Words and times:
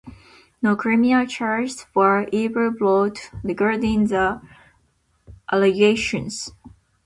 No 0.63 0.75
criminal 0.75 1.27
charges 1.27 1.85
were 1.93 2.25
ever 2.33 2.71
brought 2.71 3.29
regarding 3.43 4.07
the 4.07 4.41
allegations' 5.51 6.49